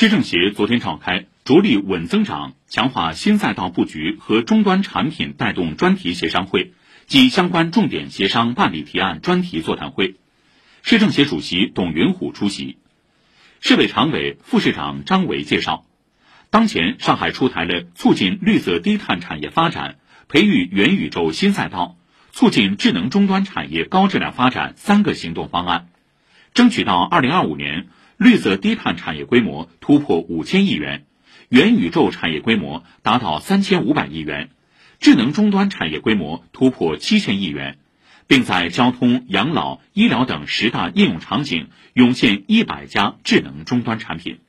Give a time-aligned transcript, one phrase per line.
[0.00, 6.72] 市政协昨天召开着力稳增长、强化新赛道布局和终端产品带动专题协商会
[7.08, 10.14] 及相关重点协商办理提案专题座谈会，
[10.84, 12.78] 市政协主席董云虎出席。
[13.58, 15.84] 市委常委、副市长张伟介绍，
[16.48, 19.96] 当前上海出台了促进绿色低碳产业发展、
[20.28, 21.96] 培育元宇宙新赛道、
[22.30, 25.88] 促进智能终端产业高质量发展三个行动方案，
[26.54, 27.88] 争取到二零二五年。
[28.18, 31.04] 绿色低碳产业规模突破五千亿元，
[31.50, 34.50] 元宇宙产业规模达到三千五百亿元，
[34.98, 37.78] 智能终端产业规模突破七千亿元，
[38.26, 44.40] 并在交通、养老、医疗等十大应用场景涌现一百家智能终端产品。